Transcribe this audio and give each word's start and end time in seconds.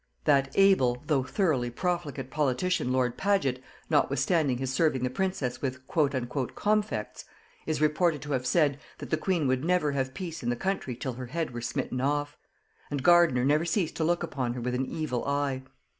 That 0.23 0.49
able, 0.55 1.03
but 1.05 1.29
thoroughly 1.29 1.69
profligate 1.69 2.31
politician 2.31 2.91
lord 2.91 3.17
Paget, 3.19 3.61
notwithstanding 3.87 4.57
his 4.57 4.73
serving 4.73 5.03
the 5.03 5.11
princess 5.11 5.61
with 5.61 5.87
"comfects," 5.87 7.25
is 7.67 7.81
reported 7.81 8.19
to 8.23 8.31
have 8.31 8.47
said, 8.47 8.79
that 8.97 9.11
the 9.11 9.15
queen 9.17 9.45
would 9.47 9.63
never 9.63 9.91
have 9.91 10.15
peace 10.15 10.41
in 10.41 10.49
the 10.49 10.55
country 10.55 10.95
till 10.95 11.13
her 11.13 11.27
head 11.27 11.53
were 11.53 11.61
smitten 11.61 12.01
off; 12.01 12.35
and 12.89 13.03
Gardiner 13.03 13.45
never 13.45 13.63
ceased 13.63 13.95
to 13.97 14.03
look 14.03 14.23
upon 14.23 14.55
her 14.55 14.61
with 14.61 14.73
an 14.73 14.87
evil 14.87 15.23
eye. 15.25 15.61